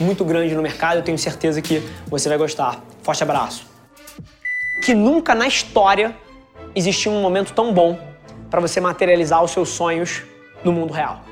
[0.00, 0.96] muito grande no mercado.
[0.98, 2.82] Eu tenho certeza que você vai gostar.
[3.02, 3.66] Forte abraço.
[4.82, 6.16] Que nunca na história
[6.74, 7.98] existiu um momento tão bom
[8.50, 10.22] para você materializar os seus sonhos
[10.64, 11.22] no mundo real.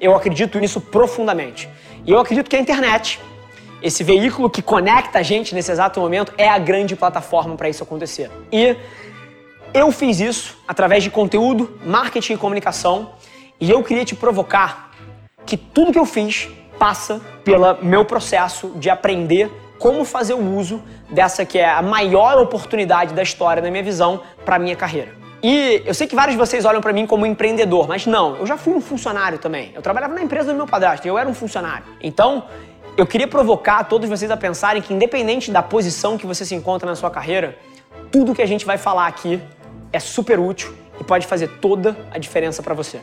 [0.00, 1.68] Eu acredito nisso profundamente.
[2.06, 3.20] E eu acredito que a internet,
[3.82, 7.82] esse veículo que conecta a gente nesse exato momento, é a grande plataforma para isso
[7.82, 8.30] acontecer.
[8.52, 8.76] E
[9.74, 13.12] eu fiz isso através de conteúdo, marketing e comunicação,
[13.60, 14.92] e eu queria te provocar
[15.44, 16.48] que tudo que eu fiz
[16.78, 22.38] passa pelo meu processo de aprender como fazer o uso dessa que é a maior
[22.38, 25.12] oportunidade da história, na minha visão, para a minha carreira.
[25.42, 28.46] E eu sei que vários de vocês olham para mim como empreendedor, mas não, eu
[28.46, 29.70] já fui um funcionário também.
[29.74, 31.84] Eu trabalhava na empresa do meu padrasto, eu era um funcionário.
[32.00, 32.44] Então,
[32.96, 36.88] eu queria provocar todos vocês a pensarem que independente da posição que você se encontra
[36.88, 37.56] na sua carreira,
[38.10, 39.40] tudo que a gente vai falar aqui
[39.92, 43.00] é super útil e pode fazer toda a diferença para você.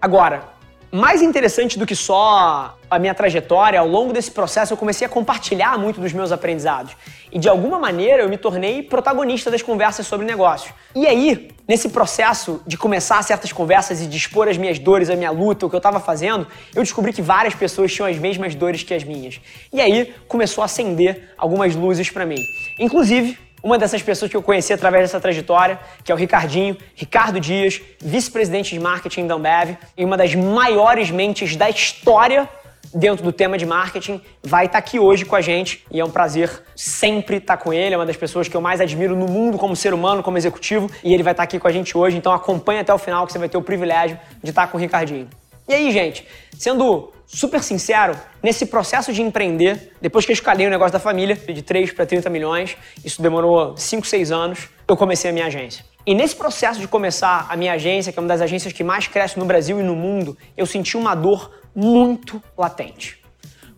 [0.00, 0.44] Agora,
[0.92, 5.08] mais interessante do que só a minha trajetória, ao longo desse processo eu comecei a
[5.08, 6.94] compartilhar muito dos meus aprendizados.
[7.32, 10.74] E de alguma maneira eu me tornei protagonista das conversas sobre negócios.
[10.94, 15.16] E aí, nesse processo de começar certas conversas e de expor as minhas dores, a
[15.16, 18.54] minha luta, o que eu estava fazendo, eu descobri que várias pessoas tinham as mesmas
[18.54, 19.40] dores que as minhas.
[19.72, 22.44] E aí começou a acender algumas luzes para mim.
[22.78, 27.38] Inclusive, uma dessas pessoas que eu conheci através dessa trajetória, que é o Ricardinho, Ricardo
[27.38, 32.48] Dias, vice-presidente de marketing da Ambev e uma das maiores mentes da história
[32.94, 36.10] dentro do tema de marketing, vai estar aqui hoje com a gente e é um
[36.10, 37.94] prazer sempre estar com ele.
[37.94, 40.90] É uma das pessoas que eu mais admiro no mundo como ser humano, como executivo,
[41.02, 42.16] e ele vai estar aqui com a gente hoje.
[42.16, 44.80] Então acompanhe até o final que você vai ter o privilégio de estar com o
[44.80, 45.28] Ricardinho.
[45.68, 46.26] E aí, gente,
[46.58, 51.34] sendo super sincero, nesse processo de empreender, depois que eu escalei o negócio da família,
[51.34, 55.84] de 3 para 30 milhões, isso demorou 5, 6 anos, eu comecei a minha agência.
[56.04, 59.06] E nesse processo de começar a minha agência, que é uma das agências que mais
[59.06, 63.22] cresce no Brasil e no mundo, eu senti uma dor muito latente.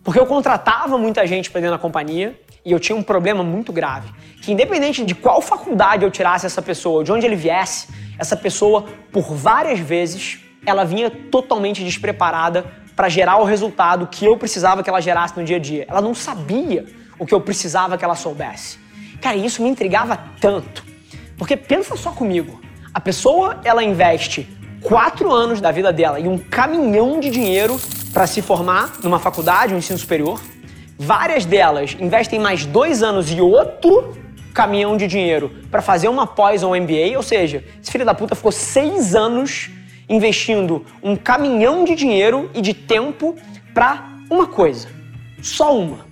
[0.03, 3.71] Porque eu contratava muita gente para dentro da companhia e eu tinha um problema muito
[3.71, 4.11] grave.
[4.41, 8.85] Que independente de qual faculdade eu tirasse essa pessoa, de onde ele viesse, essa pessoa,
[9.11, 12.65] por várias vezes, ela vinha totalmente despreparada
[12.95, 15.85] para gerar o resultado que eu precisava que ela gerasse no dia a dia.
[15.87, 16.85] Ela não sabia
[17.19, 18.79] o que eu precisava que ela soubesse.
[19.21, 20.83] Cara, isso me intrigava tanto.
[21.37, 22.61] Porque pensa só comigo.
[22.93, 24.47] A pessoa, ela investe
[24.81, 27.79] quatro anos da vida dela e um caminhão de dinheiro
[28.13, 30.39] para se formar numa faculdade, um ensino superior.
[30.97, 34.15] Várias delas investem mais dois anos e outro
[34.53, 38.13] caminhão de dinheiro para fazer uma pós ou um MBA, ou seja, esse filho da
[38.13, 39.69] puta ficou seis anos
[40.07, 43.35] investindo um caminhão de dinheiro e de tempo
[43.73, 44.87] para uma coisa,
[45.41, 46.05] só uma.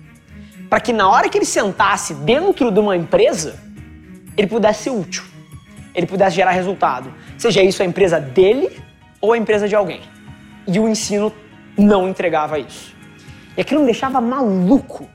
[0.68, 3.58] Para que na hora que ele sentasse dentro de uma empresa,
[4.36, 5.24] ele pudesse ser útil,
[5.94, 7.12] ele pudesse gerar resultado.
[7.38, 8.70] Seja isso a empresa dele
[9.20, 10.00] ou a empresa de alguém.
[10.66, 11.32] E o ensino
[11.76, 12.94] não entregava isso.
[13.56, 15.08] E aquilo me deixava maluco.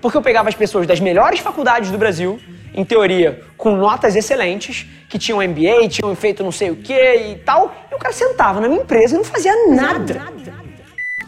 [0.00, 2.38] Porque eu pegava as pessoas das melhores faculdades do Brasil,
[2.74, 7.36] em teoria, com notas excelentes, que tinham MBA, tinham feito não sei o que e
[7.36, 10.26] tal, e o cara sentava na minha empresa e não fazia nada.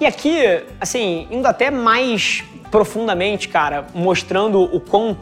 [0.00, 0.40] E aqui,
[0.80, 5.18] assim, indo até mais profundamente, cara, mostrando o quão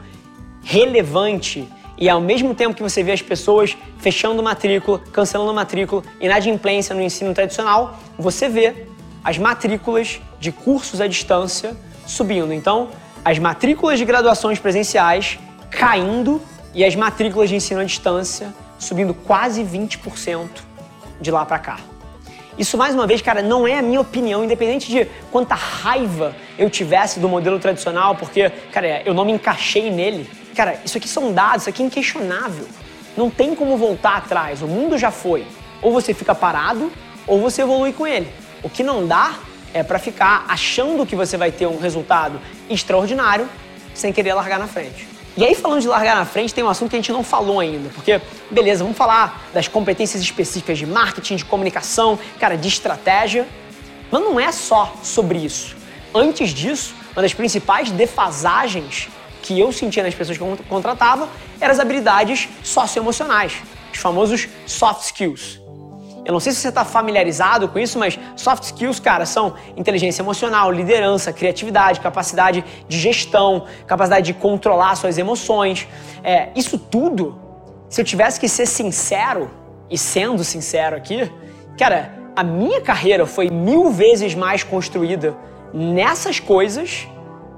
[0.62, 1.69] relevante
[1.99, 7.00] e ao mesmo tempo que você vê as pessoas fechando matrícula, cancelando matrícula, inadimplência no
[7.00, 8.87] ensino tradicional, você vê
[9.25, 11.75] as matrículas de cursos à distância
[12.06, 12.53] subindo.
[12.53, 12.91] Então,
[13.25, 15.38] as matrículas de graduações presenciais
[15.71, 16.41] caindo
[16.75, 20.49] e as matrículas de ensino à distância subindo quase 20%
[21.20, 21.79] de lá para cá.
[22.58, 26.70] Isso, mais uma vez, cara, não é a minha opinião, independente de quanta raiva eu
[26.70, 30.29] tivesse do modelo tradicional, porque, cara, eu não me encaixei nele.
[30.55, 32.67] Cara, isso aqui são dados, isso aqui é inquestionável.
[33.14, 35.46] Não tem como voltar atrás, o mundo já foi.
[35.82, 36.91] Ou você fica parado,
[37.26, 38.29] ou você evolui com ele.
[38.62, 39.35] O que não dá
[39.75, 43.46] é para ficar achando que você vai ter um resultado extraordinário
[43.93, 45.16] sem querer largar na frente.
[45.37, 47.61] E aí, falando de largar na frente, tem um assunto que a gente não falou
[47.61, 48.19] ainda, porque,
[48.50, 53.47] beleza, vamos falar das competências específicas de marketing, de comunicação, cara, de estratégia,
[54.11, 55.77] mas não é só sobre isso.
[56.15, 59.09] Antes disso, uma das principais defasagens
[59.43, 61.29] que eu sentia nas pessoas que eu contratava
[61.61, 63.53] eram as habilidades socioemocionais,
[63.93, 65.66] os famosos soft skills.
[66.26, 70.23] Eu não sei se você está familiarizado com isso, mas soft skills, cara, são inteligência
[70.23, 75.87] emocional, liderança, criatividade, capacidade de gestão, capacidade de controlar suas emoções.
[76.25, 77.38] É, isso tudo,
[77.88, 79.49] se eu tivesse que ser sincero,
[79.88, 81.31] e sendo sincero aqui,
[81.78, 85.37] cara, a minha carreira foi mil vezes mais construída
[85.72, 87.06] nessas coisas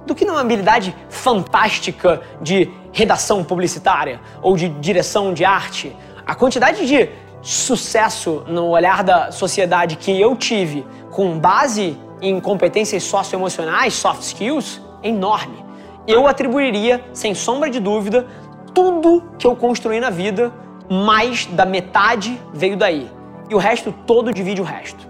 [0.07, 5.97] do que numa habilidade fantástica de redação publicitária ou de direção de arte.
[6.27, 7.09] A quantidade de
[7.43, 14.81] sucesso no olhar da sociedade que eu tive com base em competências socioemocionais, soft skills,
[15.03, 15.65] é enorme.
[16.07, 18.27] Eu atribuiria, sem sombra de dúvida,
[18.75, 20.53] tudo que eu construí na vida,
[20.91, 23.11] mais da metade veio daí.
[23.49, 25.07] E o resto todo divide o resto.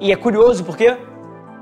[0.00, 0.96] E é curioso porque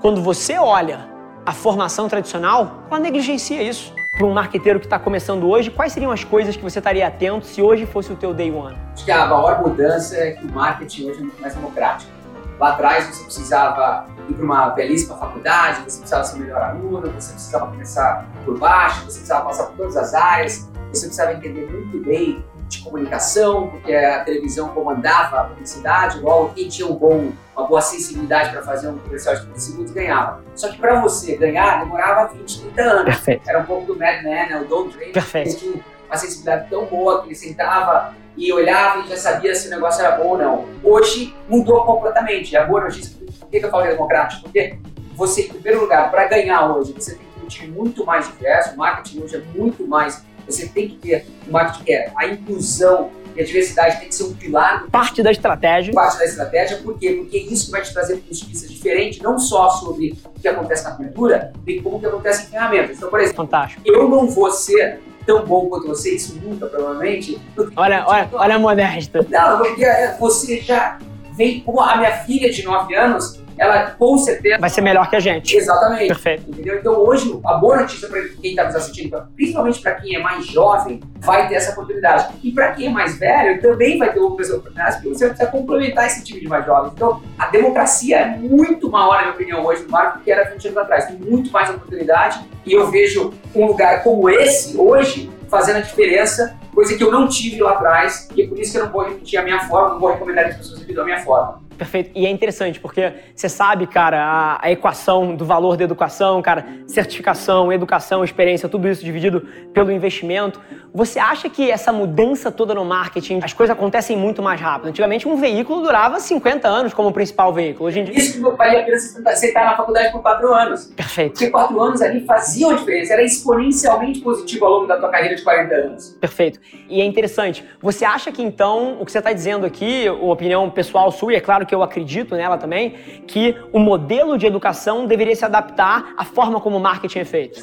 [0.00, 1.08] quando você olha
[1.44, 6.12] a formação tradicional, ela negligencia isso para um marqueteiro que está começando hoje, quais seriam
[6.12, 8.76] as coisas que você estaria atento se hoje fosse o teu day one?
[8.92, 12.12] Acho que a maior mudança é que o marketing hoje é muito mais democrático.
[12.58, 17.10] Lá atrás você precisava ir para uma belíssima faculdade, você precisava ser o melhor aluno,
[17.12, 21.66] você precisava começar por baixo, você precisava passar por todas as áreas, você precisava entender
[21.72, 27.32] muito bem de comunicação, porque a televisão comandava a publicidade, logo quem tinha um bom,
[27.56, 30.42] uma boa sensibilidade para fazer um comercial de 30 segundos ganhava.
[30.54, 33.04] Só que para você ganhar demorava 20, 30 anos.
[33.04, 33.48] Perfeito.
[33.48, 34.60] Era um pouco do Mad Men, né?
[34.60, 39.08] o Don Draper, que tinha uma sensibilidade tão boa que ele sentava e olhava e
[39.08, 40.68] já sabia se o negócio era bom ou não.
[40.82, 42.56] Hoje mudou completamente.
[42.56, 44.44] A boa notícia, por que, eu falo democrático?
[44.44, 44.78] Porque
[45.14, 48.78] você, em primeiro lugar, para ganhar hoje, você tem um time muito mais diverso, o
[48.78, 53.10] marketing hoje é muito mais você tem que ter um marketing que é a inclusão
[53.36, 54.86] e a diversidade tem que ser um pilar.
[54.90, 55.92] Parte da estratégia.
[55.92, 57.12] Parte da estratégia, por quê?
[57.12, 61.52] Porque isso vai te trazer vista diferentes, não só sobre o que acontece na cultura,
[61.66, 62.96] e como o que acontece em ferramentas.
[62.96, 63.82] Então, por exemplo, Fantástico.
[63.84, 67.40] eu não vou ser tão bom quanto você, isso nunca, provavelmente.
[67.76, 69.24] Olha, olha, olha a modesta.
[69.28, 69.84] Não, porque
[70.18, 70.98] você já
[71.40, 75.20] vem a minha filha de 9 anos, ela com certeza vai ser melhor que a
[75.20, 75.56] gente.
[75.56, 76.08] Exatamente.
[76.08, 76.50] Perfeito.
[76.50, 76.78] Entendeu?
[76.78, 80.46] Então hoje a boa notícia para quem está nos assistindo, principalmente para quem é mais
[80.46, 82.28] jovem, vai ter essa oportunidade.
[82.42, 86.06] E para quem é mais velho, também vai ter outras oportunidades, porque você precisa complementar
[86.06, 86.92] esse time de mais jovens.
[86.94, 90.50] Então a democracia é muito maior, na minha opinião, hoje no marco do que era
[90.50, 91.06] 20 anos atrás.
[91.06, 96.56] Tem muito mais oportunidade e eu vejo um lugar como esse hoje fazendo a diferença,
[96.80, 99.02] coisa que eu não tive lá atrás, e é por isso que eu não vou
[99.02, 101.60] repetir a minha forma, não vou recomendar as pessoas repetir a minha forma.
[101.80, 102.10] Perfeito.
[102.14, 106.66] E é interessante, porque você sabe, cara, a, a, equação do valor da educação, cara,
[106.86, 110.60] certificação, educação, experiência, tudo isso dividido pelo investimento.
[110.92, 114.88] Você acha que essa mudança toda no marketing, as coisas acontecem muito mais rápido?
[114.88, 117.88] Antigamente, um veículo durava 50 anos como principal veículo.
[117.88, 118.18] Hoje em dia...
[118.18, 120.84] Isso que meu pai ia você está na faculdade por quatro anos.
[120.94, 121.32] Perfeito.
[121.32, 125.34] Porque quatro anos ali faziam a diferença, era exponencialmente positivo ao longo da tua carreira
[125.34, 126.08] de 40 anos.
[126.20, 126.60] Perfeito.
[126.90, 127.64] E é interessante.
[127.80, 131.36] Você acha que então, o que você está dizendo aqui, a opinião pessoal sua, e
[131.36, 132.94] é claro que eu acredito nela também,
[133.26, 137.60] que o modelo de educação deveria se adaptar à forma como o marketing é feito.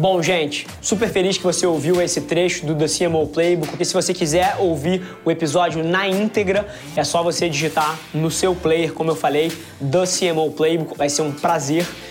[0.00, 3.74] Bom, gente, super feliz que você ouviu esse trecho do The CMO Playbook.
[3.78, 6.66] E se você quiser ouvir o episódio na íntegra,
[6.96, 10.96] é só você digitar no seu player, como eu falei, The CMO Playbook.
[10.96, 11.86] Vai ser um prazer